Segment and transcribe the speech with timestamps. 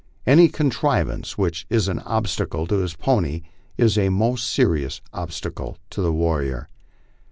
[0.25, 3.43] Any contrivance which is an obstacle to his pony
[3.77, 6.69] is a most serious obstacle to the warrior.